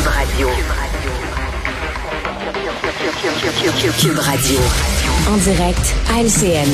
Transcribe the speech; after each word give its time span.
Cube 0.00 0.08
Radio. 0.08 0.48
Cube 3.98 4.18
Radio. 4.18 4.58
En 5.28 5.36
direct 5.36 5.94
à 6.08 6.22
LCN. 6.22 6.72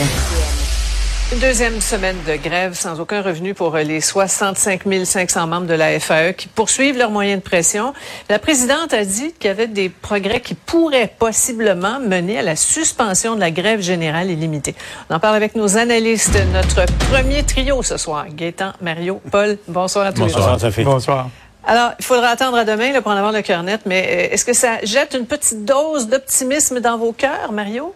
Une 1.33 1.41
deuxième 1.41 1.81
semaine 1.81 2.15
de 2.25 2.37
grève 2.37 2.75
sans 2.75 3.01
aucun 3.01 3.23
revenu 3.23 3.53
pour 3.53 3.77
les 3.79 4.01
65 4.01 4.83
500 5.05 5.47
membres 5.49 5.67
de 5.67 5.75
la 5.75 5.99
FAE 5.99 6.35
qui 6.35 6.47
poursuivent 6.47 6.99
leurs 6.99 7.11
moyens 7.11 7.43
de 7.43 7.45
pression. 7.45 7.95
La 8.31 8.39
présidente 8.39 8.95
a 8.95 9.05
dit 9.05 9.33
qu'il 9.33 9.49
y 9.49 9.51
avait 9.51 9.67
des 9.67 9.89
progrès 9.89 10.41
qui 10.41 10.55
pourraient 10.55 11.13
possiblement 11.19 11.99
mener 11.99 12.39
à 12.39 12.43
la 12.43 12.55
suspension 12.55 13.35
de 13.35 13.41
la 13.41 13.51
grève 13.51 13.81
générale 13.81 14.31
illimitée. 14.31 14.77
On 15.11 15.17
en 15.17 15.21
parle 15.21 15.35
avec 15.35 15.57
nos 15.57 15.77
analystes. 15.77 16.39
Notre 16.53 16.87
premier 17.11 17.43
trio 17.43 17.83
ce 17.83 17.97
soir, 17.97 18.27
Gaétan, 18.31 18.75
Mario, 18.81 19.21
Paul. 19.33 19.59
Bonsoir 19.67 20.07
à 20.07 20.13
tous. 20.13 20.33
Bonsoir, 20.33 20.61
fait. 20.61 20.85
Bonsoir. 20.85 21.29
Alors, 21.67 21.93
il 21.99 22.05
faudra 22.05 22.29
attendre 22.29 22.57
à 22.57 22.65
demain 22.65 22.93
là, 22.93 23.03
pour 23.03 23.11
en 23.11 23.17
avoir 23.17 23.33
le 23.33 23.43
cœur 23.43 23.63
net, 23.65 23.81
mais 23.87 24.07
euh, 24.09 24.35
est-ce 24.35 24.45
que 24.45 24.53
ça 24.53 24.79
jette 24.85 25.17
une 25.19 25.27
petite 25.27 25.65
dose 25.65 26.09
d'optimisme 26.09 26.81
dans 26.81 26.97
vos 26.97 27.13
cœurs, 27.13 27.51
Mario? 27.53 27.95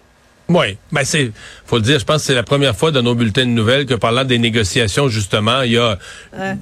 Oui, 0.48 0.76
ben 0.90 1.04
c'est, 1.04 1.30
faut 1.64 1.76
le 1.76 1.82
dire, 1.82 2.00
je 2.00 2.04
pense 2.04 2.22
que 2.22 2.26
c'est 2.26 2.34
la 2.34 2.42
première 2.42 2.74
fois 2.74 2.90
dans 2.90 3.02
nos 3.02 3.14
bulletins 3.14 3.44
de 3.44 3.50
nouvelles 3.50 3.86
que 3.86 3.94
parlant 3.94 4.24
des 4.24 4.38
négociations, 4.38 5.08
justement, 5.08 5.62
il 5.62 5.72
y 5.72 5.78
a 5.78 5.96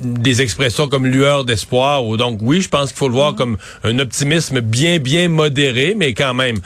des 0.03 0.43
expressions 0.43 0.89
comme 0.89 1.07
lueur 1.07 1.47
d'espoir. 1.47 2.05
Ou 2.05 2.19
donc, 2.19 2.41
oui, 2.43 2.61
je 2.61 2.69
pense 2.69 2.91
qu'il 2.91 2.99
faut 2.99 3.09
le 3.09 3.15
voir 3.15 3.33
mm-hmm. 3.33 3.37
comme 3.37 3.57
un 3.85 3.99
optimisme 3.99 4.61
bien, 4.61 4.99
bien 4.99 5.31
modéré, 5.31 5.95
mais 5.97 6.13
quand 6.13 6.35
même. 6.35 6.59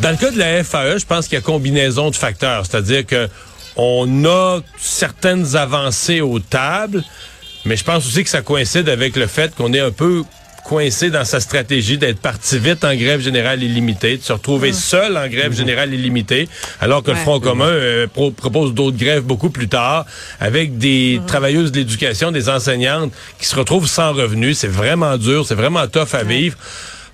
Dans 0.00 0.10
le 0.10 0.16
cas 0.16 0.30
de 0.30 0.38
la 0.38 0.64
FAE, 0.64 0.96
je 0.96 1.04
pense 1.04 1.28
qu'il 1.28 1.34
y 1.34 1.38
a 1.38 1.42
combinaison 1.42 2.08
de 2.08 2.16
facteurs, 2.16 2.64
c'est-à-dire 2.64 3.04
que 3.04 3.28
on 3.76 4.24
a 4.24 4.60
certaines 4.78 5.56
avancées 5.56 6.20
aux 6.20 6.38
tables, 6.38 7.02
mais 7.64 7.76
je 7.76 7.84
pense 7.84 8.06
aussi 8.06 8.24
que 8.24 8.30
ça 8.30 8.42
coïncide 8.42 8.88
avec 8.88 9.16
le 9.16 9.26
fait 9.26 9.54
qu'on 9.54 9.72
est 9.72 9.80
un 9.80 9.90
peu 9.90 10.24
coincé 10.64 11.10
dans 11.10 11.24
sa 11.24 11.40
stratégie 11.40 11.98
d'être 11.98 12.18
parti 12.18 12.58
vite 12.58 12.84
en 12.84 12.94
grève 12.94 13.20
générale 13.20 13.62
illimitée, 13.62 14.16
de 14.16 14.22
se 14.22 14.32
retrouver 14.32 14.70
mm. 14.70 14.74
seul 14.74 15.16
en 15.16 15.28
grève 15.28 15.52
mm-hmm. 15.52 15.56
générale 15.56 15.94
illimitée, 15.94 16.48
alors 16.80 17.02
que 17.02 17.10
le 17.10 17.18
Front 17.18 17.38
commun 17.38 17.66
euh, 17.66 18.06
propose 18.06 18.72
d'autres 18.72 18.96
grèves 18.96 19.22
beaucoup 19.22 19.50
plus 19.50 19.68
tard, 19.68 20.06
avec 20.40 20.78
des 20.78 21.18
mm-hmm. 21.18 21.26
travailleuses 21.26 21.70
de 21.70 21.78
l'éducation, 21.78 22.32
des 22.32 22.48
enseignantes 22.48 23.12
qui 23.38 23.46
se 23.46 23.54
retrouvent 23.54 23.86
sans 23.86 24.12
revenus. 24.14 24.58
C'est 24.58 24.68
vraiment 24.68 25.18
dur, 25.18 25.44
c'est 25.46 25.54
vraiment 25.54 25.86
tough 25.86 26.14
à 26.14 26.24
vivre. 26.24 26.56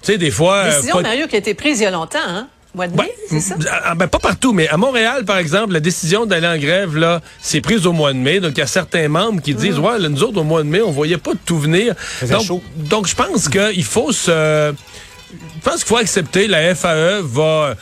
Tu 0.02 0.12
sais, 0.12 0.18
des 0.18 0.30
fois... 0.30 0.58
Euh, 0.58 0.76
Décision, 0.76 1.02
Mario, 1.02 1.26
qui 1.26 1.34
a 1.34 1.38
été 1.40 1.54
prise 1.54 1.80
il 1.80 1.82
y 1.82 1.86
a 1.86 1.90
longtemps, 1.90 2.18
hein? 2.26 2.46
Mois 2.74 2.86
de 2.86 2.96
mai, 2.96 3.12
c'est 3.28 3.40
ça? 3.40 3.56
Ah, 3.84 3.94
ben, 3.96 4.06
pas 4.06 4.20
partout, 4.20 4.52
mais 4.52 4.68
à 4.68 4.76
Montréal, 4.76 5.24
par 5.24 5.38
exemple, 5.38 5.72
la 5.72 5.80
décision 5.80 6.24
d'aller 6.24 6.46
en 6.46 6.56
grève, 6.56 6.96
là, 6.96 7.20
c'est 7.40 7.60
prise 7.60 7.84
au 7.86 7.92
mois 7.92 8.12
de 8.12 8.18
mai. 8.18 8.38
Donc, 8.38 8.52
il 8.54 8.60
y 8.60 8.62
a 8.62 8.66
certains 8.68 9.08
membres 9.08 9.42
qui 9.42 9.54
disent, 9.54 9.78
mm. 9.78 9.84
ouais, 9.84 10.08
nous 10.08 10.22
autres, 10.22 10.40
au 10.40 10.44
mois 10.44 10.62
de 10.62 10.68
mai, 10.68 10.80
on 10.80 10.92
voyait 10.92 11.18
pas 11.18 11.32
tout 11.44 11.58
venir. 11.58 11.94
Donc, 12.28 12.62
donc, 12.76 13.08
je 13.08 13.14
pense 13.14 13.48
qu'il 13.48 13.84
faut 13.84 14.12
se... 14.12 14.72
Je 15.32 15.64
pense 15.64 15.76
qu'il 15.76 15.86
faut 15.86 15.96
accepter, 15.96 16.48
la 16.48 16.74
FAE 16.74 17.20
va, 17.22 17.76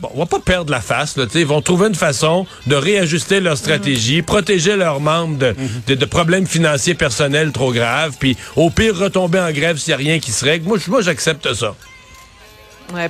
bon, 0.00 0.10
on 0.14 0.18
va 0.20 0.24
pas 0.24 0.38
perdre 0.38 0.70
la 0.70 0.80
face, 0.80 1.18
là, 1.18 1.26
ils 1.34 1.44
vont 1.44 1.60
trouver 1.60 1.88
une 1.88 1.94
façon 1.94 2.46
de 2.66 2.74
réajuster 2.74 3.40
leur 3.40 3.58
stratégie, 3.58 4.22
protéger 4.22 4.74
leurs 4.76 4.98
membres 4.98 5.36
de, 5.36 5.54
de, 5.88 5.94
de, 5.94 6.04
problèmes 6.06 6.46
financiers 6.46 6.94
personnels 6.94 7.52
trop 7.52 7.70
graves, 7.70 8.16
puis 8.18 8.34
au 8.56 8.70
pire 8.70 8.96
retomber 8.96 9.40
en 9.40 9.50
grève 9.50 9.76
s'il 9.76 9.90
n'y 9.90 9.94
a 9.94 9.96
rien 9.98 10.18
qui 10.20 10.32
se 10.32 10.42
règle. 10.42 10.66
Moi, 10.66 10.78
moi 10.86 11.02
j'accepte 11.02 11.52
ça. 11.52 11.74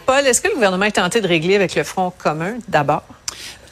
Paul, 0.06 0.26
est-ce 0.26 0.40
que 0.40 0.48
le 0.48 0.54
gouvernement 0.54 0.84
est 0.86 0.92
tenté 0.92 1.20
de 1.20 1.28
régler 1.28 1.54
avec 1.54 1.74
le 1.74 1.84
Front 1.84 2.12
commun 2.16 2.54
d'abord? 2.68 3.04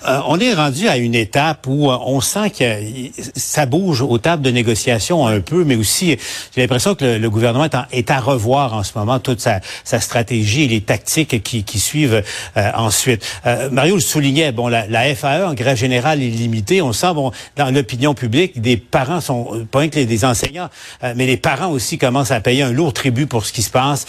Euh, 0.07 0.21
on 0.27 0.39
est 0.39 0.55
rendu 0.55 0.89
à 0.89 0.97
une 0.97 1.15
étape 1.15 1.67
où 1.67 1.91
euh, 1.91 1.99
on 2.05 2.21
sent 2.21 2.51
que 2.51 2.65
ça 3.35 3.67
bouge 3.67 4.03
aux 4.03 4.19
tables 4.19 4.43
de 4.43 4.51
négociation 4.51 5.27
un 5.27 5.41
peu, 5.41 5.65
mais 5.65 5.75
aussi 5.75 6.17
j'ai 6.55 6.61
l'impression 6.61 6.95
que 6.95 7.05
le, 7.05 7.31
gouvernement 7.31 7.69
est, 7.91 8.11
à 8.11 8.21
revoir 8.21 8.75
en 8.75 8.83
ce 8.85 8.93
moment 8.97 9.19
toute 9.19 9.41
sa, 9.41 9.61
stratégie 9.85 10.65
et 10.65 10.69
les 10.69 10.81
tactiques 10.81 11.43
qui, 11.43 11.79
suivent 11.79 12.23
euh, 12.57 12.71
ensuite. 12.75 13.25
Mario 13.71 13.95
le 13.95 14.01
soulignait, 14.01 14.53
bon, 14.53 14.69
la, 14.69 15.15
FAE 15.15 15.47
en 15.47 15.55
grève 15.55 15.77
générale 15.77 16.23
illimitée, 16.23 16.83
on 16.83 16.92
sent 16.92 17.13
bon 17.14 17.33
dans 17.57 17.73
l'opinion 17.73 18.14
publique, 18.14 18.61
des 18.61 18.77
parents 18.77 19.20
sont 19.20 19.67
pas 19.70 19.86
que 19.89 20.01
des 20.01 20.25
enseignants, 20.25 20.69
mais 21.03 21.27
les 21.27 21.36
parents 21.36 21.70
aussi 21.70 21.98
commencent 21.98 22.30
à 22.30 22.41
payer 22.41 22.63
un 22.63 22.73
lourd 22.73 22.92
tribut 22.92 23.27
pour 23.27 23.45
ce 23.45 23.53
qui 23.53 23.63
se 23.63 23.70
passe. 23.70 24.07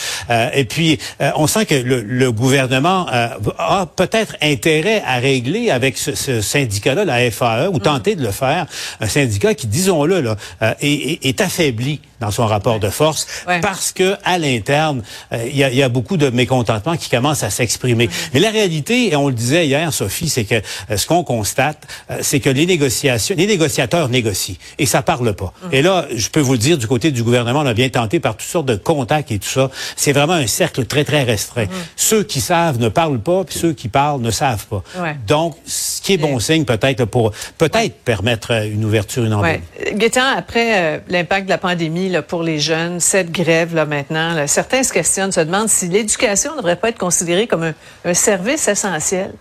et 0.53 0.66
puis 0.66 0.97
on 1.35 1.47
sent 1.47 1.66
que 1.66 1.75
le, 1.75 2.01
le 2.01 2.31
gouvernement 2.31 3.07
a 3.07 3.85
peut-être 3.85 4.35
intérêt 4.41 5.01
à 5.05 5.17
régler 5.17 5.69
avec 5.69 5.86
ce, 5.95 6.41
syndicat-là, 6.41 7.05
la 7.05 7.31
FAE, 7.31 7.69
ou 7.71 7.79
tenter 7.79 8.15
de 8.15 8.23
le 8.23 8.31
faire, 8.31 8.65
un 8.99 9.07
syndicat 9.07 9.53
qui, 9.53 9.67
disons-le, 9.67 10.21
là, 10.21 10.35
euh, 10.61 10.73
est, 10.81 11.25
est, 11.25 11.41
affaibli 11.41 12.01
dans 12.19 12.31
son 12.31 12.47
rapport 12.47 12.79
de 12.79 12.89
force 12.89 13.27
parce 13.61 13.91
que 13.91 14.15
à 14.23 14.39
l'interne, 14.39 15.03
euh, 15.31 15.45
il 15.47 15.55
y, 15.55 15.63
a, 15.63 15.71
y, 15.71 15.83
a, 15.83 15.89
beaucoup 15.89 16.17
de 16.17 16.29
mécontentement 16.29 16.97
qui 16.97 17.09
commencent 17.09 17.43
à 17.43 17.51
s'exprimer. 17.51 18.09
Mais 18.33 18.39
la 18.39 18.49
réalité, 18.49 19.11
et 19.11 19.15
on 19.15 19.27
le 19.27 19.35
disait 19.35 19.67
hier, 19.67 19.93
Sophie, 19.93 20.27
c'est 20.29 20.45
que 20.45 20.55
euh, 20.55 20.97
ce 20.97 21.05
qu'on 21.05 21.23
constate, 21.23 21.87
c'est 22.21 22.39
que 22.39 22.49
les 22.49 22.65
négociations, 22.65 23.35
les 23.37 23.45
négociateurs 23.45 24.09
négocient 24.09 24.55
et 24.79 24.85
ça 24.85 25.01
parle 25.01 25.33
pas. 25.35 25.53
Mm. 25.63 25.73
Et 25.73 25.81
là, 25.81 26.07
je 26.13 26.29
peux 26.29 26.39
vous 26.39 26.53
le 26.53 26.57
dire, 26.57 26.77
du 26.77 26.87
côté 26.87 27.11
du 27.11 27.23
gouvernement, 27.23 27.59
on 27.59 27.65
a 27.65 27.73
bien 27.73 27.89
tenté 27.89 28.19
par 28.19 28.35
toutes 28.35 28.49
sortes 28.49 28.65
de 28.65 28.75
contacts 28.75 29.31
et 29.31 29.39
tout 29.39 29.49
ça. 29.49 29.69
C'est 29.95 30.11
vraiment 30.11 30.33
un 30.33 30.47
cercle 30.47 30.85
très 30.85 31.03
très 31.03 31.23
restreint. 31.23 31.65
Mm. 31.65 31.69
Ceux 31.95 32.23
qui 32.23 32.41
savent 32.41 32.79
ne 32.79 32.89
parlent 32.89 33.19
pas, 33.19 33.43
puis 33.43 33.57
ceux 33.57 33.73
qui 33.73 33.89
parlent 33.89 34.21
ne 34.21 34.31
savent 34.31 34.65
pas. 34.65 34.83
Donc 35.27 35.55
ce 35.67 36.01
qui 36.01 36.13
est 36.13 36.17
bon 36.17 36.39
signe 36.39 36.66
peut-être 36.66 37.05
pour 37.05 37.31
peut-être 37.57 37.95
permettre 38.03 38.53
euh, 38.53 38.72
une 38.72 38.85
ouverture, 38.85 39.25
une 39.25 39.33
embauche. 39.33 39.50
Ouais. 39.50 40.17
après 40.38 40.72
euh, 40.75 40.97
l'impact 41.09 41.45
de 41.45 41.50
la 41.50 41.57
pandémie 41.57 42.09
là, 42.09 42.22
pour 42.22 42.41
les 42.41 42.59
jeunes, 42.59 43.00
cette 43.00 43.31
grève 43.31 43.75
là 43.75 43.85
maintenant, 43.85 44.47
certains 44.47 44.83
se 44.83 44.94
questionnent, 44.94 45.31
se 45.31 45.41
demandent 45.41 45.69
si 45.69 45.88
l'éducation 45.88 46.53
ne 46.53 46.57
devrait 46.57 46.77
pas 46.77 46.89
être 46.89 46.97
considérée 46.97 47.47
comme 47.47 47.73
un, 48.06 48.13
service 48.13 48.67
essentiel. 48.67 49.33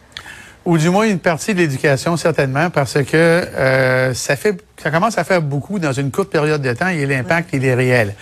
Ou 0.65 0.79
du 0.79 0.91
moins 0.91 1.09
une 1.09 1.21
partie 1.21 1.55
de 1.55 1.61
l'éducation 1.61 2.17
certainement, 2.17 2.71
parce 2.71 2.95
que 3.05 3.17
euh, 3.17 4.13
ça 4.13 4.35
fait, 4.35 4.59
ça 4.83 4.91
commence 4.91 5.17
à 5.17 5.23
faire 5.23 5.41
beaucoup 5.41 5.79
dans 5.79 5.93
une 5.93 6.11
courte 6.11 6.31
période 6.31 6.61
de 6.61 6.73
temps 6.73 6.89
et 6.89 7.07
l'impact 7.07 7.51
il 7.53 7.65
est 7.65 7.75
réel. 7.75 8.15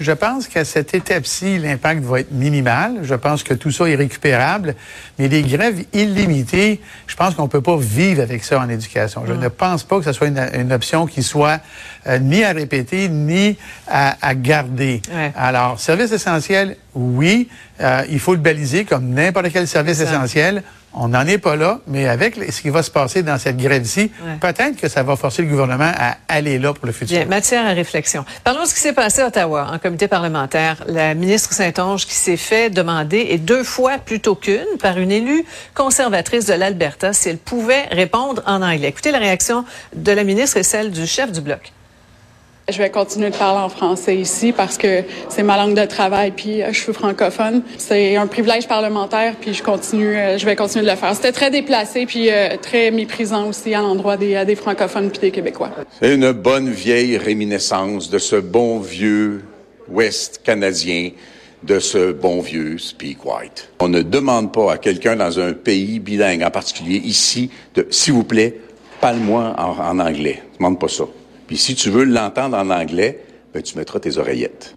Je 0.00 0.12
pense 0.12 0.46
qu'à 0.46 0.64
cette 0.64 0.94
étape-ci, 0.94 1.58
l'impact 1.58 2.02
va 2.04 2.20
être 2.20 2.30
minimal. 2.30 3.00
Je 3.02 3.14
pense 3.14 3.42
que 3.42 3.54
tout 3.54 3.72
ça 3.72 3.88
est 3.88 3.96
récupérable. 3.96 4.76
Mais 5.18 5.28
des 5.28 5.42
grèves 5.42 5.84
illimitées, 5.92 6.80
je 7.06 7.16
pense 7.16 7.34
qu'on 7.34 7.48
peut 7.48 7.60
pas 7.60 7.76
vivre 7.76 8.22
avec 8.22 8.44
ça 8.44 8.60
en 8.60 8.68
éducation. 8.68 9.24
Je 9.26 9.32
mm. 9.32 9.40
ne 9.40 9.48
pense 9.48 9.82
pas 9.82 9.98
que 9.98 10.04
ce 10.04 10.12
soit 10.12 10.28
une, 10.28 10.72
option 10.72 11.06
qui 11.06 11.22
soit 11.22 11.60
euh, 12.06 12.18
ni 12.18 12.44
à 12.44 12.52
répéter, 12.52 13.08
ni 13.08 13.56
à, 13.88 14.34
garder. 14.34 15.02
Alors, 15.34 15.80
service 15.80 16.12
essentiel, 16.12 16.76
oui. 16.94 17.48
Euh, 17.80 18.04
il 18.08 18.20
faut 18.20 18.34
le 18.34 18.40
baliser 18.40 18.84
comme 18.84 19.08
n'importe 19.10 19.48
quel 19.52 19.66
service 19.66 20.00
essentiel. 20.00 20.62
On 21.00 21.08
n'en 21.08 21.24
est 21.26 21.38
pas 21.38 21.54
là, 21.54 21.78
mais 21.86 22.08
avec 22.08 22.34
ce 22.50 22.60
qui 22.60 22.70
va 22.70 22.82
se 22.82 22.90
passer 22.90 23.22
dans 23.22 23.38
cette 23.38 23.56
grève-ci, 23.56 24.10
peut-être 24.40 24.76
que 24.76 24.88
ça 24.88 25.04
va 25.04 25.14
forcer 25.14 25.42
le 25.42 25.48
gouvernement 25.48 25.92
à 25.96 26.16
aller 26.28 26.58
là 26.58 26.74
pour 26.74 26.86
le 26.86 26.92
futur. 26.92 27.16
Bien, 27.16 27.26
matière 27.26 27.64
à 27.64 27.70
réflexion. 27.70 28.24
Parlons 28.42 28.62
de 28.62 28.66
ce 28.66 28.74
qui 28.74 28.80
s'est 28.80 28.92
passé 28.92 29.22
à 29.22 29.28
Ottawa, 29.28 29.70
en 29.72 29.78
comité 29.78 30.08
parlementaire. 30.08 30.82
La 30.88 31.14
ministre 31.14 31.52
Saint-Onge 31.52 32.04
qui 32.04 32.14
s'est 32.14 32.36
fait 32.36 32.68
demander, 32.68 33.28
et 33.30 33.38
deux 33.38 33.62
fois 33.62 33.98
plutôt 33.98 34.34
qu'une, 34.34 34.66
par 34.82 34.98
une 34.98 35.12
élue 35.12 35.44
conservatrice 35.74 36.46
de 36.46 36.54
l'Alberta, 36.54 37.12
si 37.12 37.28
elle 37.28 37.38
pouvait 37.38 37.84
répondre 37.92 38.42
en 38.46 38.60
anglais. 38.60 38.88
Écoutez 38.88 39.12
la 39.12 39.18
réaction 39.18 39.64
de 39.94 40.10
la 40.10 40.24
ministre 40.24 40.56
et 40.56 40.64
celle 40.64 40.90
du 40.90 41.06
chef 41.06 41.30
du 41.30 41.40
bloc. 41.40 41.72
Je 42.70 42.76
vais 42.76 42.90
continuer 42.90 43.30
de 43.30 43.36
parler 43.36 43.60
en 43.60 43.70
français 43.70 44.14
ici 44.14 44.52
parce 44.52 44.76
que 44.76 45.02
c'est 45.30 45.42
ma 45.42 45.56
langue 45.56 45.74
de 45.74 45.86
travail 45.86 46.32
puis 46.36 46.62
euh, 46.62 46.70
je 46.70 46.78
suis 46.78 46.92
francophone. 46.92 47.62
C'est 47.78 48.16
un 48.16 48.26
privilège 48.26 48.68
parlementaire 48.68 49.36
puis 49.40 49.54
je 49.54 49.62
continue, 49.62 50.14
euh, 50.14 50.36
je 50.36 50.44
vais 50.44 50.54
continuer 50.54 50.84
de 50.84 50.90
le 50.90 50.96
faire. 50.96 51.14
C'était 51.14 51.32
très 51.32 51.50
déplacé 51.50 52.04
puis 52.04 52.28
euh, 52.28 52.58
très 52.60 52.90
méprisant 52.90 53.48
aussi 53.48 53.72
à 53.72 53.80
l'endroit 53.80 54.18
des, 54.18 54.54
francophones 54.54 55.08
puis 55.08 55.18
des 55.18 55.30
Québécois. 55.30 55.70
C'est 55.98 56.14
une 56.14 56.30
bonne 56.32 56.68
vieille 56.68 57.16
réminiscence 57.16 58.10
de 58.10 58.18
ce 58.18 58.36
bon 58.36 58.80
vieux 58.80 59.44
Ouest 59.88 60.42
canadien 60.44 61.12
de 61.62 61.78
ce 61.80 62.12
bon 62.12 62.42
vieux 62.42 62.76
Speak 62.76 63.24
White. 63.24 63.70
On 63.80 63.88
ne 63.88 64.02
demande 64.02 64.52
pas 64.52 64.72
à 64.72 64.76
quelqu'un 64.76 65.16
dans 65.16 65.40
un 65.40 65.54
pays 65.54 66.00
bilingue, 66.00 66.42
en 66.42 66.50
particulier 66.50 66.98
ici, 67.02 67.50
de, 67.74 67.86
s'il 67.90 68.12
vous 68.12 68.24
plaît, 68.24 68.60
parle-moi 69.00 69.54
en, 69.56 69.98
en 69.98 69.98
anglais. 70.00 70.42
Demande 70.58 70.78
pas 70.78 70.88
ça. 70.88 71.04
Puis 71.48 71.56
si 71.56 71.74
tu 71.74 71.90
veux 71.90 72.04
l'entendre 72.04 72.56
en 72.56 72.70
anglais, 72.70 73.24
ben, 73.52 73.62
tu 73.62 73.76
mettras 73.76 73.98
tes 73.98 74.18
oreillettes. 74.18 74.74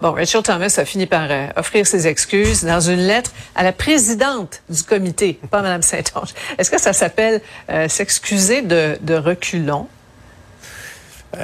Bon, 0.00 0.12
Rachel 0.12 0.42
Thomas 0.44 0.72
a 0.76 0.84
fini 0.84 1.06
par 1.06 1.28
euh, 1.28 1.48
offrir 1.56 1.84
ses 1.84 2.06
excuses 2.06 2.62
dans 2.62 2.80
une 2.80 3.00
lettre 3.00 3.32
à 3.56 3.64
la 3.64 3.72
présidente 3.72 4.62
du 4.68 4.84
comité, 4.84 5.40
pas 5.50 5.60
Mme 5.60 5.82
Saint-Onge. 5.82 6.34
Est-ce 6.56 6.70
que 6.70 6.80
ça 6.80 6.92
s'appelle 6.92 7.40
euh, 7.68 7.88
s'excuser 7.88 8.62
de, 8.62 8.96
de 9.00 9.14
reculons? 9.14 9.88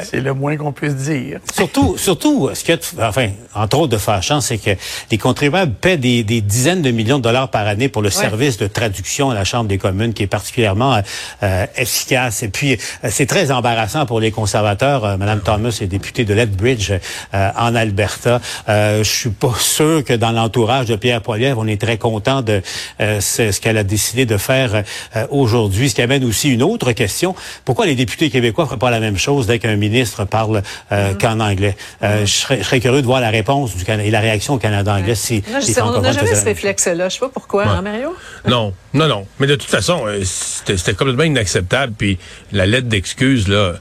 C'est 0.02 0.20
le 0.20 0.32
moins 0.32 0.56
qu'on 0.56 0.72
puisse 0.72 0.94
dire. 0.94 1.40
Surtout, 1.54 1.98
surtout, 1.98 2.50
ce 2.54 2.64
qui 2.64 2.72
est, 2.72 2.94
enfin, 3.00 3.28
entre 3.54 3.78
autres 3.78 3.92
de 3.92 3.98
fâchant, 3.98 4.40
c'est 4.40 4.56
que 4.58 4.70
les 5.10 5.18
contribuables 5.18 5.74
paient 5.74 5.98
des, 5.98 6.24
des, 6.24 6.40
dizaines 6.40 6.80
de 6.80 6.90
millions 6.90 7.18
de 7.18 7.22
dollars 7.22 7.50
par 7.50 7.66
année 7.66 7.88
pour 7.88 8.00
le 8.00 8.10
service 8.10 8.56
de 8.56 8.66
traduction 8.66 9.30
à 9.30 9.34
la 9.34 9.44
Chambre 9.44 9.68
des 9.68 9.78
communes, 9.78 10.14
qui 10.14 10.22
est 10.22 10.28
particulièrement 10.28 11.00
euh, 11.42 11.66
efficace. 11.76 12.42
Et 12.42 12.48
puis, 12.48 12.72
euh, 12.72 13.08
c'est 13.10 13.26
très 13.26 13.50
embarrassant 13.50 14.06
pour 14.06 14.20
les 14.20 14.30
conservateurs. 14.30 15.04
Euh, 15.04 15.16
Madame 15.16 15.40
Thomas 15.40 15.76
est 15.80 15.86
députée 15.86 16.24
de 16.24 16.34
Lethbridge 16.34 16.92
euh, 17.34 17.50
en 17.56 17.74
Alberta. 17.74 18.40
je 18.66 19.02
suis 19.02 19.30
pas 19.30 19.54
sûr 19.58 20.02
que 20.04 20.14
dans 20.14 20.32
l'entourage 20.32 20.86
de 20.86 20.96
Pierre 20.96 21.20
Poilievre, 21.20 21.58
on 21.60 21.66
est 21.66 21.80
très 21.80 21.98
content 21.98 22.42
de 22.42 22.62
ce, 22.98 23.52
ce 23.52 23.60
qu'elle 23.60 23.76
a 23.76 23.84
décidé 23.84 24.26
de 24.26 24.36
faire 24.36 24.84
aujourd'hui. 25.30 25.90
Ce 25.90 25.94
qui 25.94 26.02
amène 26.02 26.24
aussi 26.24 26.50
une 26.50 26.62
autre 26.62 26.92
question. 26.92 27.34
Pourquoi 27.64 27.86
les 27.86 27.94
députés 27.94 28.30
québécois 28.30 28.66
feraient 28.66 28.78
pas 28.78 28.90
la 28.90 29.00
même 29.00 29.18
chose 29.18 29.46
dès 29.46 29.58
qu'un 29.58 29.73
un 29.74 29.76
ministre 29.76 30.24
parle 30.24 30.62
euh, 30.92 31.12
mm-hmm. 31.12 31.18
qu'en 31.18 31.40
anglais. 31.40 31.76
Euh, 32.02 32.22
mm-hmm. 32.22 32.26
je, 32.26 32.32
serais, 32.32 32.58
je, 32.58 32.62
serais, 32.62 32.80
curieux 32.80 33.02
de 33.02 33.06
voir 33.06 33.20
la 33.20 33.30
réponse 33.30 33.76
du 33.76 33.84
Canada 33.84 34.06
et 34.06 34.10
la 34.10 34.20
réaction 34.20 34.54
au 34.54 34.58
Canada 34.58 34.94
anglais 34.94 35.14
si 35.14 35.42
On 35.82 36.00
n'a 36.00 36.12
jamais 36.12 36.34
ce 36.34 36.44
réflexe-là. 36.44 37.08
Je 37.08 37.14
sais 37.14 37.20
pas 37.20 37.28
pourquoi, 37.28 37.64
hein, 37.64 37.82
Mario? 37.82 38.14
Non, 38.48 38.74
non, 38.92 39.08
non. 39.08 39.26
Mais 39.38 39.46
de 39.46 39.56
toute 39.56 39.70
façon, 39.70 40.02
euh, 40.06 40.22
c'était 40.24 40.94
complètement 40.94 41.24
inacceptable. 41.24 41.94
Puis 41.96 42.18
la 42.52 42.66
lettre 42.66 42.88
d'excuse, 42.88 43.48
là, 43.48 43.74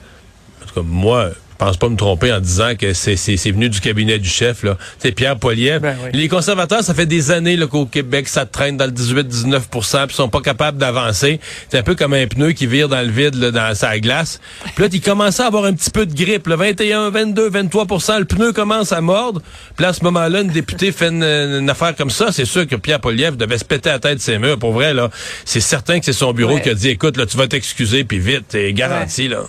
en 0.62 0.66
tout 0.66 0.74
cas, 0.76 0.82
moi, 0.86 1.30
je 1.30 1.36
pense 1.64 1.78
pas 1.78 1.90
me 1.90 1.96
tromper 1.96 2.34
en 2.34 2.40
disant 2.40 2.76
que 2.76 2.94
c'est 2.94 3.52
venu 3.52 3.70
du 3.70 3.80
cabinet 3.80 4.20
du 4.20 4.28
chef. 4.28 4.64
là. 4.64 4.78
C'est 5.00 5.12
Pierre 5.12 5.38
Poilievre. 5.38 5.82
Ben 5.82 5.96
les 6.12 6.28
conservateurs, 6.28 6.84
ça 6.84 6.94
fait 6.94 7.06
des 7.06 7.32
années 7.32 7.58
qu'au 7.68 7.86
Québec, 7.86 8.28
ça 8.28 8.46
traîne 8.46 8.76
dans 8.76 8.86
le 8.86 8.92
18-19% 8.92 10.08
puis 10.08 10.16
sont 10.16 10.30
pas 10.30 10.42
capables 10.42 10.78
d'avancer. 10.78 11.40
C'est 11.70 11.78
un 11.78 11.84
peu 11.84 11.96
comme 11.96 12.14
un 12.14 12.28
pneu 12.28 12.52
qui 12.52 12.68
vire 12.68 12.90
dans 12.90 13.02
le 13.02 13.10
vide 13.10 13.36
là, 13.36 13.52
dans 13.52 13.76
sa 13.76 13.98
glace. 14.00 14.42
Puis 14.76 14.84
là, 14.84 14.90
il 14.92 15.02
commence 15.02 15.40
à 15.40 15.48
avoir 15.48 15.66
un 15.66 15.74
petit 15.74 15.90
peu 15.90 16.06
de 16.06 16.14
grippe. 16.14 16.48
Le 16.48 16.56
21, 16.56 17.10
22, 17.10 17.50
23% 17.50 18.20
le 18.20 18.26
pneu 18.26 18.52
commence 18.52 18.92
à 18.92 19.02
mordre. 19.02 19.42
Puis 19.76 19.84
là, 19.84 19.90
à 19.90 19.94
ce 19.94 20.04
moment-là, 20.04 20.42
une 20.42 20.50
députée 20.50 20.92
fait 20.92 21.10
une, 21.10 21.70
affaire 21.70 21.96
comme 21.96 22.10
ça. 22.10 22.32
C'est 22.32 22.46
sûr 22.46 22.68
que 22.68 22.76
Pierre 22.76 23.00
Poilievre 23.00 23.38
devait 23.38 23.58
se 23.58 23.66
péter 23.66 23.90
la 23.90 24.00
tête 24.00 24.18
de 24.18 24.22
ses 24.22 24.38
murs. 24.38 24.60
Pour 24.60 24.74
vrai, 24.74 24.94
là, 24.94 25.10
c'est 25.46 25.62
certain 25.62 26.00
que 26.00 26.06
c'est 26.06 26.14
son 26.14 26.34
bureau 26.34 26.60
qui 26.60 26.70
a 26.70 26.74
dit, 26.74 26.90
écoute, 26.90 27.18
là, 27.18 27.26
tu 27.26 27.38
vas 27.38 27.48
t'excuser, 27.48 28.04
puis 28.04 28.20
vite, 28.20 28.46
t'es 28.50 28.74
garanti, 28.74 29.28
là. 29.28 29.44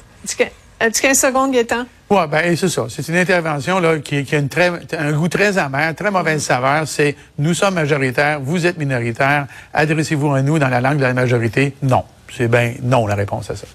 As-tu 0.85 1.01
15 1.01 1.19
secondes, 1.19 1.51
Gaétan? 1.51 1.87
Oui, 2.11 2.19
ben, 2.31 2.55
c'est 2.55 2.69
ça. 2.69 2.85
C'est 2.91 3.09
une 3.09 3.17
intervention 3.17 3.81
là, 3.81 3.99
qui, 4.01 4.23
qui 4.23 4.35
a 4.35 4.39
une 4.39 4.51
très, 4.51 4.71
un 4.99 5.13
goût 5.13 5.29
très 5.29 5.57
amer, 5.57 5.95
très 5.95 6.11
mauvaise 6.11 6.43
saveur. 6.43 6.87
C'est 6.87 7.17
nous 7.39 7.55
sommes 7.55 7.73
majoritaires, 7.73 8.39
vous 8.39 8.67
êtes 8.67 8.77
minoritaires, 8.77 9.47
adressez-vous 9.73 10.35
à 10.35 10.43
nous 10.43 10.59
dans 10.59 10.69
la 10.69 10.83
langue 10.83 10.99
de 10.99 11.05
la 11.05 11.15
majorité. 11.15 11.75
Non. 11.83 12.05
C'est 12.37 12.49
bien 12.49 12.75
non 12.83 13.07
la 13.07 13.15
réponse 13.15 13.49
à 13.51 13.57
ça. 13.57 13.67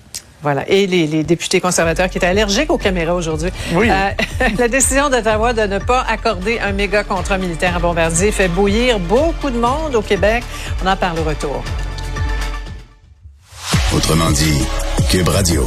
Voilà. 0.43 0.69
Et 0.69 0.85
les, 0.85 1.07
les, 1.07 1.23
députés 1.23 1.59
conservateurs 1.59 2.11
qui 2.11 2.19
étaient 2.19 2.27
allergiques 2.27 2.69
aux 2.69 2.77
caméras 2.77 3.15
aujourd'hui. 3.15 3.49
Oui. 3.73 3.89
Euh, 3.89 4.11
la 4.59 4.67
décision 4.67 5.09
d'Ottawa 5.09 5.53
de 5.53 5.61
ne 5.61 5.79
pas 5.79 6.05
accorder 6.07 6.59
un 6.59 6.73
méga 6.73 7.03
contrat 7.03 7.39
militaire 7.39 7.75
à 7.75 7.79
Bombardier 7.79 8.31
fait 8.31 8.49
bouillir 8.49 8.99
beaucoup 8.99 9.49
de 9.49 9.57
monde 9.57 9.95
au 9.95 10.03
Québec. 10.03 10.43
On 10.83 10.87
en 10.87 10.95
parle 10.95 11.17
au 11.17 11.23
retour. 11.23 11.63
Autrement 13.95 14.29
dit, 14.29 14.61
Cube 15.09 15.29
Radio. 15.29 15.65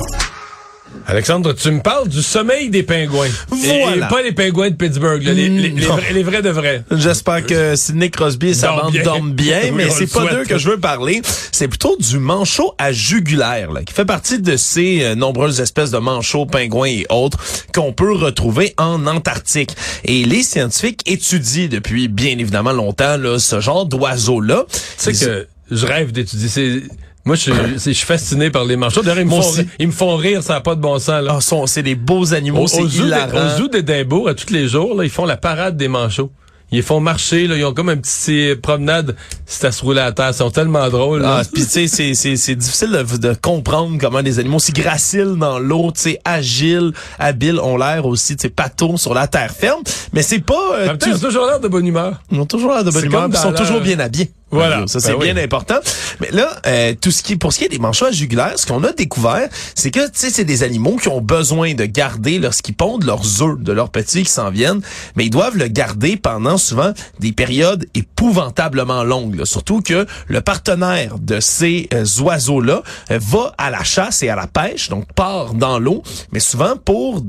Alexandre, 1.07 1.53
tu 1.53 1.71
me 1.71 1.81
parles 1.81 2.09
du 2.09 2.23
sommeil 2.23 2.71
des 2.71 2.83
pingouins. 2.83 3.29
Voilà. 3.49 4.07
Et, 4.07 4.09
pas 4.09 4.23
les 4.23 4.33
pingouins 4.33 4.71
de 4.71 4.77
Pittsburgh, 4.77 5.23
les, 5.23 5.49
les, 5.49 5.69
les, 6.13 6.23
vrais, 6.23 6.43
de 6.43 6.51
vrais. 6.51 6.85
J'espère 6.91 7.45
que 7.45 7.77
Sidney 7.77 8.11
Crosby 8.11 8.49
et 8.49 8.55
sa 8.55 8.73
bande 8.73 8.97
dorment 9.05 9.33
bien, 9.33 9.73
mais 9.73 9.91
c'est 9.91 10.13
pas 10.13 10.27
d'eux 10.27 10.45
que 10.45 10.59
je 10.59 10.71
veux 10.71 10.79
parler. 10.79 11.23
C'est 11.51 11.69
plutôt 11.69 11.97
du 11.99 12.19
manchot 12.19 12.75
à 12.79 12.93
jugulaire, 12.93 13.73
là, 13.73 13.83
qui 13.83 13.93
fait 13.93 14.05
partie 14.05 14.39
de 14.39 14.57
ces 14.57 15.03
euh, 15.03 15.15
nombreuses 15.15 15.61
espèces 15.61 15.91
de 15.91 15.99
manchots, 15.99 16.47
pingouins 16.47 16.89
et 16.89 17.07
autres 17.11 17.39
qu'on 17.75 17.93
peut 17.93 18.13
retrouver 18.13 18.75
en 18.79 19.07
Antarctique. 19.07 19.75
Et 20.05 20.25
les 20.25 20.43
scientifiques 20.43 21.03
étudient 21.07 21.69
depuis 21.69 22.09
bien 22.09 22.39
évidemment 22.39 22.73
longtemps 22.73 23.17
là, 23.17 23.39
ce 23.39 23.61
genre 23.61 23.87
d'oiseaux-là. 23.87 24.65
C'est 24.97 25.19
que 25.19 25.47
je 25.71 25.87
rêve 25.87 26.13
d'étudier. 26.13 26.83
Moi, 27.25 27.37
je, 27.37 27.53
je, 27.75 27.79
suis 27.79 27.95
fasciné 27.95 28.51
par 28.51 28.65
les 28.65 28.77
manchots. 28.77 29.03
D'ailleurs, 29.03 29.21
ils, 29.21 29.27
me 29.27 29.31
font, 29.31 29.65
ils 29.79 29.87
me 29.87 29.93
font 29.93 30.17
rire, 30.17 30.43
ça 30.43 30.55
n'a 30.55 30.61
pas 30.61 30.75
de 30.75 30.81
bon 30.81 30.99
sens. 30.99 31.23
Là. 31.23 31.39
Ah, 31.39 31.67
c'est 31.67 31.83
des 31.83 31.95
beaux 31.95 32.35
animaux, 32.35 32.67
c'est 32.67 32.83
hilarant. 32.83 33.47
Au 33.47 33.59
zoo 33.59 33.69
d'Edimbourg, 33.69 34.29
à 34.29 34.35
tous 34.35 34.53
les 34.53 34.67
jours, 34.67 34.97
là, 34.97 35.05
ils 35.05 35.11
font 35.11 35.25
la 35.25 35.37
parade 35.37 35.77
des 35.77 35.89
manchots. 35.89 36.33
Ils 36.75 36.83
font 36.83 37.01
marcher, 37.01 37.47
là, 37.47 37.57
ils 37.57 37.65
ont 37.67 37.75
comme 37.75 37.91
un 37.91 37.99
petit 37.99 38.57
promenade 38.61 39.15
c'est 39.45 39.67
à 39.67 39.73
se 39.73 39.85
rouler 39.85 40.01
à 40.01 40.11
terre. 40.11 40.31
Ils 40.31 40.35
sont 40.35 40.51
tellement 40.51 40.89
drôles. 40.89 41.23
Ah, 41.23 41.43
puis 41.53 41.65
tu 41.65 41.69
sais, 41.69 41.87
c'est, 41.87 42.15
c'est, 42.15 42.37
c'est 42.37 42.55
difficile 42.55 42.91
de, 42.91 43.17
de, 43.19 43.35
comprendre 43.35 43.99
comment 44.01 44.23
des 44.23 44.39
animaux 44.39 44.59
si 44.59 44.73
graciles 44.73 45.37
dans 45.39 45.59
l'eau, 45.59 45.93
tu 45.95 46.01
sais, 46.01 46.19
agiles, 46.25 46.93
habiles, 47.19 47.61
ont 47.61 47.77
l'air 47.77 48.07
aussi, 48.07 48.37
tu 48.37 48.43
sais, 48.43 48.49
patons 48.49 48.97
sur 48.97 49.13
la 49.13 49.29
terre 49.29 49.53
ferme. 49.53 49.83
Mais 50.15 50.23
c'est 50.23 50.39
pas... 50.41 50.55
Euh, 50.77 50.97
ils 51.07 51.15
ont 51.15 51.19
toujours 51.19 51.47
l'air 51.47 51.61
de 51.61 51.69
bonne 51.69 51.87
humeur. 51.87 52.23
Ils 52.33 52.41
ont 52.41 52.47
toujours 52.47 52.73
l'air 52.73 52.85
de 52.85 52.91
bonne 52.91 53.05
humeur, 53.05 53.29
ils 53.29 53.37
sont 53.37 53.53
toujours 53.53 53.81
bien 53.81 53.99
habillés. 53.99 54.33
Voilà, 54.53 54.87
ça 54.87 55.01
c'est 55.01 55.13
ben 55.13 55.33
bien 55.33 55.37
important. 55.39 55.81
Mais 56.21 56.31
là, 56.31 56.51
euh, 56.67 56.95
tout 57.01 57.11
ce 57.11 57.23
qui 57.23 57.37
pour 57.37 57.53
ce 57.53 57.59
qui 57.59 57.65
est 57.65 57.69
des 57.69 57.79
manchots 57.79 58.07
à 58.07 58.13
jugulaire, 58.13 58.53
ce 58.57 58.67
qu'on 58.67 58.85
a 58.85 58.93
découvert, 58.93 59.49
c'est 59.75 59.91
que 59.91 60.05
tu 60.07 60.13
sais 60.15 60.31
c'est 60.31 60.45
des 60.45 60.63
animaux 60.63 60.97
qui 60.97 61.09
ont 61.09 61.23
besoin 61.23 61.73
de 61.73 61.87
garder 61.87 62.39
lorsqu'ils 62.39 62.75
pondent 62.75 63.05
leurs 63.05 63.43
œufs 63.43 63.59
de 63.59 63.73
leurs 63.73 63.89
petits 63.89 64.25
qui 64.25 64.31
s'en 64.31 64.51
viennent, 64.51 64.83
mais 65.17 65.25
ils 65.25 65.31
doivent 65.31 65.57
le 65.57 65.69
garder 65.69 66.17
pendant 66.17 66.59
souvent 66.59 66.93
des 67.19 67.33
périodes 67.33 67.87
épouvantablement 67.95 69.05
longues. 69.05 69.45
Surtout 69.45 69.81
que 69.81 70.07
le 70.29 70.41
partenaire 70.43 71.19
de 71.19 71.41
ces 71.41 71.89
euh, 71.95 72.05
oiseaux-là 72.21 72.83
euh, 73.11 73.19
va 73.21 73.55
à 73.57 73.71
la 73.71 73.85
chasse 73.85 74.23
et 74.23 74.29
à 74.29 74.37
la 74.37 74.47
pêche, 74.47 74.91
donc 74.91 75.11
part 75.15 75.55
dans 75.55 75.79
l'eau, 75.79 76.03
mais 76.31 76.41
souvent 76.41 76.77
pour 76.77 77.23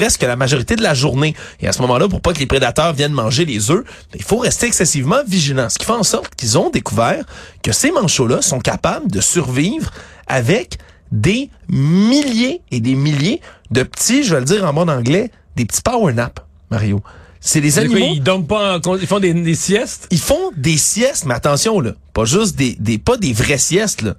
presque 0.00 0.22
la 0.22 0.34
majorité 0.34 0.76
de 0.76 0.82
la 0.82 0.94
journée. 0.94 1.34
Et 1.60 1.68
à 1.68 1.72
ce 1.72 1.82
moment-là, 1.82 2.08
pour 2.08 2.22
pas 2.22 2.32
que 2.32 2.38
les 2.38 2.46
prédateurs 2.46 2.94
viennent 2.94 3.12
manger 3.12 3.44
les 3.44 3.70
œufs, 3.70 3.84
il 4.14 4.22
faut 4.22 4.38
rester 4.38 4.66
excessivement 4.66 5.18
vigilant. 5.28 5.68
Ce 5.68 5.78
qui 5.78 5.84
fait 5.84 5.92
en 5.92 6.02
sorte 6.02 6.34
qu'ils 6.36 6.56
ont 6.56 6.70
découvert 6.70 7.22
que 7.62 7.70
ces 7.70 7.92
manchots-là 7.92 8.40
sont 8.40 8.60
capables 8.60 9.10
de 9.10 9.20
survivre 9.20 9.90
avec 10.26 10.78
des 11.12 11.50
milliers 11.68 12.62
et 12.70 12.80
des 12.80 12.94
milliers 12.94 13.42
de 13.70 13.82
petits, 13.82 14.24
je 14.24 14.32
vais 14.34 14.40
le 14.40 14.46
dire 14.46 14.64
en 14.64 14.72
bon 14.72 14.88
anglais, 14.88 15.30
des 15.56 15.66
petits 15.66 15.82
power 15.82 16.14
naps, 16.14 16.42
Mario. 16.70 17.02
C'est 17.38 17.60
des 17.60 17.78
animaux. 17.78 17.98
ils 18.14 18.22
dorment 18.22 18.46
pas 18.46 18.78
ils 19.02 19.06
font 19.06 19.20
des, 19.20 19.54
siestes? 19.54 20.06
Ils 20.10 20.18
font 20.18 20.50
des 20.56 20.78
siestes, 20.78 21.26
mais 21.26 21.34
attention, 21.34 21.78
là. 21.80 21.92
Pas 22.14 22.24
juste 22.24 22.56
des, 22.56 22.74
des, 22.78 22.96
pas 22.96 23.18
des 23.18 23.34
vraies 23.34 23.58
siestes, 23.58 24.00
là. 24.00 24.14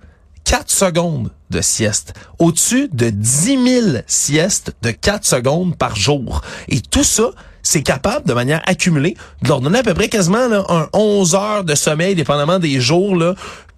4 0.52 0.70
secondes 0.70 1.32
de 1.50 1.62
sieste. 1.62 2.14
Au-dessus 2.38 2.90
de 2.92 3.10
10 3.10 3.82
000 3.84 3.98
siestes 4.06 4.76
de 4.82 4.92
4 4.92 5.26
secondes 5.26 5.78
par 5.78 5.96
jour. 5.96 6.42
Et 6.68 6.82
tout 6.82 7.06
ça, 7.06 7.30
c'est 7.64 7.84
capable, 7.84 8.28
de 8.28 8.34
manière 8.34 8.62
accumulée, 8.66 9.16
de 9.44 9.48
leur 9.48 9.62
donner 9.62 9.80
à 9.80 9.84
peu 9.84 9.94
près 9.94 10.10
quasiment 10.10 10.50
là, 10.50 10.66
un 10.68 10.90
11 10.92 11.36
heures 11.36 11.64
de 11.64 11.74
sommeil, 11.74 12.16
dépendamment 12.16 12.60
des 12.60 12.82
jours, 12.82 13.16
là, 13.16 13.34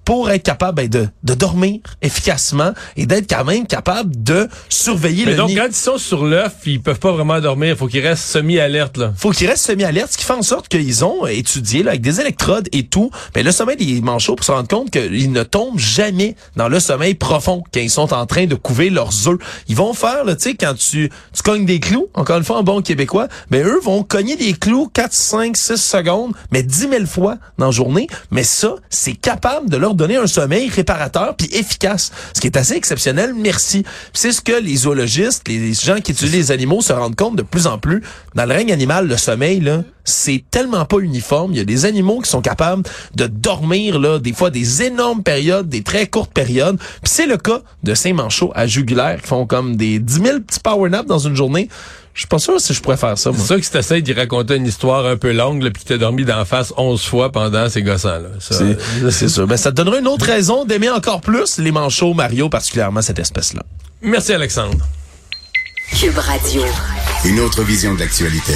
pour 0.05 0.29
être 0.29 0.43
capable 0.43 0.75
ben, 0.75 0.89
de, 0.89 1.07
de 1.23 1.33
dormir 1.33 1.79
efficacement 2.01 2.73
et 2.97 3.05
d'être 3.05 3.29
quand 3.29 3.45
même 3.45 3.65
capable 3.65 4.23
de 4.23 4.47
surveiller 4.69 5.25
Mais 5.25 5.31
le 5.31 5.37
donc, 5.37 5.55
quand 5.55 5.67
ils 5.67 5.75
sont 5.75 5.97
sur 5.97 6.25
l'œuf, 6.25 6.53
ils 6.65 6.81
peuvent 6.81 6.99
pas 6.99 7.11
vraiment 7.11 7.39
dormir. 7.39 7.69
Il 7.69 7.75
faut 7.75 7.87
qu'ils 7.87 8.05
restent 8.05 8.25
semi-alerte. 8.25 8.97
là. 8.97 9.13
faut 9.15 9.31
qu'ils 9.31 9.47
restent 9.47 9.65
semi-alerte, 9.65 10.11
ce 10.13 10.17
qui 10.17 10.25
fait 10.25 10.33
en 10.33 10.41
sorte 10.41 10.67
qu'ils 10.67 11.05
ont 11.05 11.25
étudié 11.27 11.83
là, 11.83 11.91
avec 11.91 12.01
des 12.01 12.19
électrodes 12.19 12.67
et 12.71 12.83
tout 12.83 13.11
ben, 13.33 13.45
le 13.45 13.51
sommeil 13.51 13.77
des 13.77 14.01
manchots 14.01 14.35
pour 14.35 14.45
se 14.45 14.51
rendre 14.51 14.67
compte 14.67 14.91
qu'ils 14.91 15.31
ne 15.31 15.43
tombent 15.43 15.79
jamais 15.79 16.35
dans 16.55 16.67
le 16.67 16.79
sommeil 16.79 17.13
profond 17.13 17.63
quand 17.73 17.79
ils 17.79 17.89
sont 17.89 18.13
en 18.13 18.25
train 18.25 18.45
de 18.45 18.55
couver 18.55 18.89
leurs 18.89 19.27
œufs. 19.27 19.39
Ils 19.67 19.75
vont 19.75 19.93
faire, 19.93 20.23
tu 20.25 20.33
sais, 20.39 20.55
quand 20.55 20.73
tu, 20.75 21.09
tu 21.33 21.43
cognes 21.43 21.65
des 21.65 21.79
clous, 21.79 22.07
encore 22.13 22.37
une 22.37 22.43
fois 22.43 22.57
en 22.57 22.63
bon 22.63 22.81
québécois, 22.81 23.27
ben 23.49 23.65
eux 23.65 23.79
vont 23.81 24.03
cogner 24.03 24.35
des 24.35 24.53
clous 24.53 24.89
4, 24.93 25.13
5, 25.13 25.57
6 25.57 25.77
secondes, 25.77 26.33
mais 26.51 26.63
10 26.63 26.89
000 26.89 27.05
fois 27.05 27.37
dans 27.57 27.67
la 27.67 27.71
journée. 27.71 28.07
Mais 28.31 28.43
ça, 28.43 28.75
c'est 28.89 29.13
capable 29.13 29.69
de 29.69 29.77
leur 29.77 29.92
donner 29.95 30.17
un 30.17 30.27
sommeil 30.27 30.69
réparateur 30.69 31.35
puis 31.35 31.47
efficace, 31.53 32.11
ce 32.33 32.41
qui 32.41 32.47
est 32.47 32.57
assez 32.57 32.75
exceptionnel. 32.75 33.33
Merci. 33.35 33.83
C'est 34.13 34.31
ce 34.31 34.41
que 34.41 34.53
les 34.53 34.75
zoologistes, 34.75 35.47
les 35.47 35.73
gens 35.73 35.99
qui 35.99 36.11
étudient 36.11 36.37
les 36.37 36.51
animaux 36.51 36.81
se 36.81 36.93
rendent 36.93 37.15
compte 37.15 37.35
de 37.35 37.43
plus 37.43 37.67
en 37.67 37.77
plus. 37.77 38.03
Dans 38.35 38.45
le 38.45 38.53
règne 38.53 38.71
animal, 38.71 39.07
le 39.07 39.17
sommeil 39.17 39.59
là, 39.59 39.83
c'est 40.03 40.43
tellement 40.51 40.85
pas 40.85 40.97
uniforme. 40.99 41.51
Il 41.53 41.57
y 41.57 41.61
a 41.61 41.65
des 41.65 41.85
animaux 41.85 42.19
qui 42.19 42.29
sont 42.29 42.41
capables 42.41 42.83
de 43.15 43.27
dormir 43.27 43.99
là, 43.99 44.19
des 44.19 44.33
fois 44.33 44.49
des 44.49 44.83
énormes 44.83 45.23
périodes, 45.23 45.69
des 45.69 45.83
très 45.83 46.07
courtes 46.07 46.33
périodes. 46.33 46.77
Puis 46.77 47.11
c'est 47.11 47.25
le 47.27 47.37
cas 47.37 47.61
de 47.83 47.93
ces 47.93 48.13
manchots 48.13 48.51
à 48.55 48.67
jugulaire 48.67 49.21
qui 49.21 49.27
font 49.27 49.45
comme 49.45 49.75
des 49.75 49.99
10 49.99 50.13
000 50.13 50.39
petits 50.41 50.59
power 50.59 50.89
naps 50.89 51.07
dans 51.07 51.19
une 51.19 51.35
journée. 51.35 51.69
Je 52.13 52.19
suis 52.21 52.27
pas 52.27 52.37
sûr 52.37 52.61
si 52.61 52.75
je 52.75 52.81
pourrais 52.81 52.97
faire 52.97 53.17
ça, 53.17 53.31
C'est 53.35 53.45
sûr 53.45 53.55
que 53.55 53.63
si 53.63 53.71
t'essayes 53.71 54.03
d'y 54.03 54.13
raconter 54.13 54.55
une 54.55 54.67
histoire 54.67 55.05
un 55.07 55.17
peu 55.17 55.31
longue, 55.31 55.67
puis 55.71 55.83
t'as 55.83 55.97
dormi 55.97 56.25
d'en 56.25 56.45
face 56.45 56.71
11 56.77 57.03
fois 57.03 57.31
pendant 57.31 57.69
ces 57.69 57.81
gossants-là. 57.81 58.29
C'est 59.09 59.29
sûr. 59.29 59.47
Ben, 59.47 59.57
ça 59.57 59.71
te 59.71 59.77
donnerait 59.77 59.99
une 59.99 60.07
autre 60.07 60.25
raison 60.25 60.63
d'aimer 60.63 60.91
encore 60.91 61.21
plus 61.21 61.57
les 61.57 61.71
manchots, 61.71 62.13
Mario, 62.13 62.49
particulièrement 62.49 63.01
cette 63.01 63.17
espèce-là. 63.17 63.63
Merci, 64.03 64.33
Alexandre. 64.33 64.85
Cube 65.99 66.17
Radio. 66.17 66.61
Une 67.25 67.39
autre 67.39 67.63
vision 67.63 67.95
de 67.95 67.99
l'actualité. 67.99 68.53